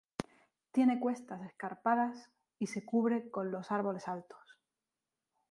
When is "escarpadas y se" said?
1.43-2.83